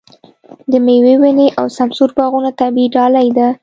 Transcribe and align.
د 0.71 0.73
مېوو 0.85 1.13
ونې 1.21 1.47
او 1.59 1.65
سمسور 1.77 2.09
باغونه 2.17 2.51
طبیعي 2.61 2.89
ډالۍ 2.95 3.27
ده. 3.37 3.47